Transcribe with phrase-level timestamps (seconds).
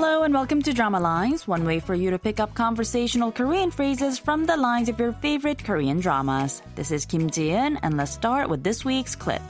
[0.00, 3.70] Hello and welcome to Drama Lines, one way for you to pick up conversational Korean
[3.70, 6.62] phrases from the lines of your favorite Korean dramas.
[6.74, 9.42] This is Kim Ji-eun, and let's start with this week's clip.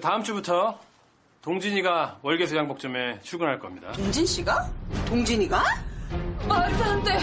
[0.00, 0.78] 다음 주부터
[1.42, 3.92] 동진이가 월계수 양복점에 출근할 겁니다.
[3.92, 4.70] 동진 씨가?
[5.06, 5.62] 동진이가?
[6.48, 7.18] 말도 안 돼.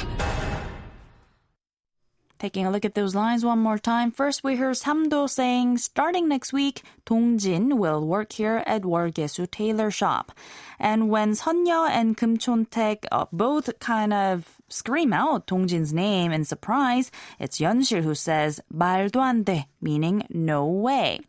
[2.39, 4.11] Taking a look at those lines one more time.
[4.11, 9.91] First, we hear Samdo saying, starting next week, Dongjin will work here at Wolgyesu Tailor
[9.91, 10.33] Shop.
[10.79, 16.45] And when Sonyo and Kim Chun-tae uh, both kind of scream out Dongjin's name in
[16.45, 17.11] surprise,
[17.41, 21.21] it's Yeonsil who says, 말도 안 돼, meaning no way.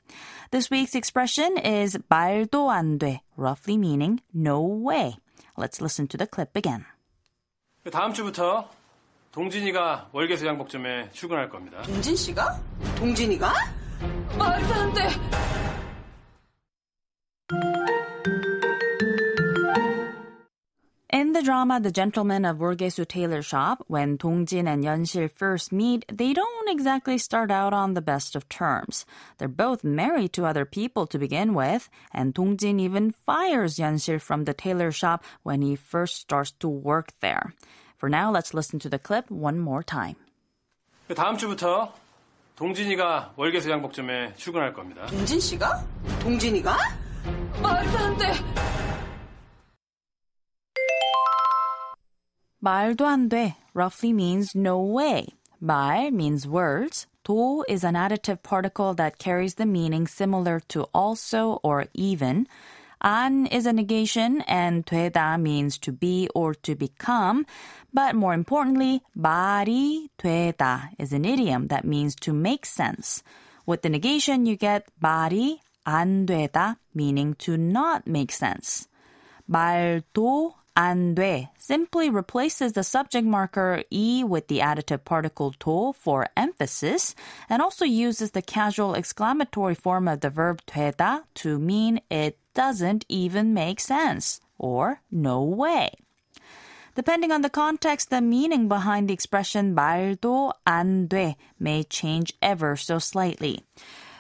[0.52, 5.16] This week's expression is 말도 안 돼, roughly meaning no way.
[5.56, 6.86] Let's listen to the clip again.
[7.90, 8.68] 다음 주부터
[9.38, 11.84] 동진이가 월계수 양복점에 출근할 겁니다.
[11.84, 12.60] 동진 씨가?
[12.98, 13.54] 동진이가?
[14.36, 15.08] 말도 안 돼.
[21.14, 26.04] In the drama The Gentleman of Wolgyesu Tailor Shop, when Dongjin and Yeonsil first meet,
[26.12, 29.06] they don't exactly start out on the best of terms.
[29.38, 34.46] They're both married to other people to begin with, and Dongjin even fires Yeonsil from
[34.46, 37.54] the tailor shop when he first starts to work there.
[37.99, 40.17] For now, let's listen to the clip one more time.
[41.15, 41.93] 다음 주부터
[42.57, 45.07] 동진이가 월계수 양복점에 출근할 겁니다.
[45.07, 45.85] 동진 씨가?
[46.21, 46.77] 동진이가?
[47.63, 48.33] 말도 안 돼.
[52.59, 55.27] 말도 안 돼 roughly means no way.
[55.61, 57.07] 말 means words.
[57.25, 62.47] 도 is an additive particle that carries the meaning similar to also or even.
[63.03, 67.45] 안 is a negation and 되다 means to be or to become.
[67.93, 73.23] But more importantly, 말이 되다 is an idiom that means to make sense.
[73.67, 78.89] With the negation, you get 말이 안 되다, meaning to not make sense.
[79.51, 86.29] 말도 안 돼 simply replaces the subject marker e with the additive particle 도 for
[86.37, 87.15] emphasis
[87.49, 93.05] and also uses the casual exclamatory form of the verb 되다 to mean it doesn't
[93.09, 95.91] even make sense or no way.
[96.95, 102.77] Depending on the context, the meaning behind the expression 말도 안 돼 may change ever
[102.77, 103.65] so slightly.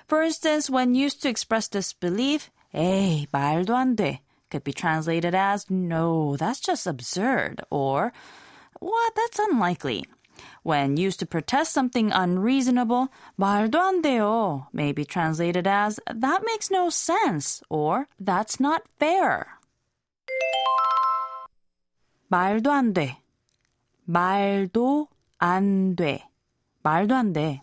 [0.06, 4.20] For instance, when used to express disbelief, 에이, 말도 안 돼
[4.50, 8.12] could be translated as no, that's just absurd, or
[8.80, 10.04] what, that's unlikely.
[10.62, 13.08] When used to protest something unreasonable,
[13.38, 19.58] 말도 안 돼요 may be translated as that makes no sense, or that's not fair.
[22.30, 23.18] 말도 안 돼.
[24.08, 25.08] 말도
[25.38, 26.22] 안 돼.
[26.82, 27.60] 말도 안 돼.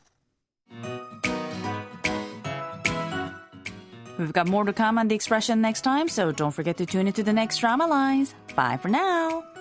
[4.19, 7.07] We've got more to come on the expression next time, so don't forget to tune
[7.07, 8.35] into the next drama lines.
[8.55, 9.54] Bye for now.